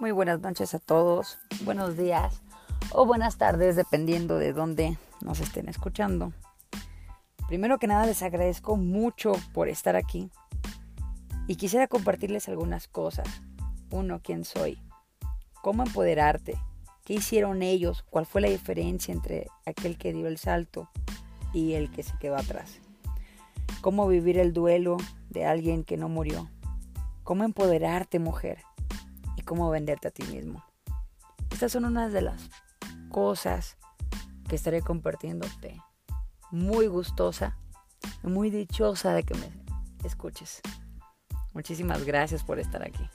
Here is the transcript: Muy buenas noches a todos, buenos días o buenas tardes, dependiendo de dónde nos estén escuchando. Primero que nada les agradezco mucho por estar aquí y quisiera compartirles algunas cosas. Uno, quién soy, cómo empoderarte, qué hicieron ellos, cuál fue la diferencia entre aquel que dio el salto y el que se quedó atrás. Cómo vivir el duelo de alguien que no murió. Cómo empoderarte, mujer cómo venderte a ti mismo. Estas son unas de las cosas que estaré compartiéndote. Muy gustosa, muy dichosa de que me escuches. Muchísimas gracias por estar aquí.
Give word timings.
Muy 0.00 0.12
buenas 0.12 0.40
noches 0.40 0.72
a 0.72 0.78
todos, 0.78 1.38
buenos 1.62 1.94
días 1.94 2.40
o 2.90 3.04
buenas 3.04 3.36
tardes, 3.36 3.76
dependiendo 3.76 4.38
de 4.38 4.54
dónde 4.54 4.96
nos 5.20 5.40
estén 5.40 5.68
escuchando. 5.68 6.32
Primero 7.48 7.78
que 7.78 7.86
nada 7.86 8.06
les 8.06 8.22
agradezco 8.22 8.78
mucho 8.78 9.32
por 9.52 9.68
estar 9.68 9.96
aquí 9.96 10.30
y 11.46 11.56
quisiera 11.56 11.86
compartirles 11.86 12.48
algunas 12.48 12.88
cosas. 12.88 13.28
Uno, 13.90 14.20
quién 14.24 14.46
soy, 14.46 14.82
cómo 15.60 15.82
empoderarte, 15.82 16.56
qué 17.04 17.12
hicieron 17.12 17.60
ellos, 17.60 18.02
cuál 18.08 18.24
fue 18.24 18.40
la 18.40 18.48
diferencia 18.48 19.12
entre 19.12 19.48
aquel 19.66 19.98
que 19.98 20.14
dio 20.14 20.28
el 20.28 20.38
salto 20.38 20.88
y 21.52 21.74
el 21.74 21.90
que 21.90 22.04
se 22.04 22.16
quedó 22.16 22.36
atrás. 22.36 22.80
Cómo 23.82 24.08
vivir 24.08 24.38
el 24.38 24.54
duelo 24.54 24.96
de 25.28 25.44
alguien 25.44 25.84
que 25.84 25.98
no 25.98 26.08
murió. 26.08 26.48
Cómo 27.22 27.44
empoderarte, 27.44 28.18
mujer 28.18 28.64
cómo 29.50 29.68
venderte 29.68 30.06
a 30.06 30.10
ti 30.12 30.22
mismo. 30.32 30.64
Estas 31.50 31.72
son 31.72 31.84
unas 31.84 32.12
de 32.12 32.22
las 32.22 32.40
cosas 33.08 33.78
que 34.48 34.54
estaré 34.54 34.80
compartiéndote. 34.80 35.76
Muy 36.52 36.86
gustosa, 36.86 37.58
muy 38.22 38.50
dichosa 38.50 39.12
de 39.12 39.24
que 39.24 39.34
me 39.34 39.50
escuches. 40.04 40.60
Muchísimas 41.52 42.04
gracias 42.04 42.44
por 42.44 42.60
estar 42.60 42.84
aquí. 42.84 43.10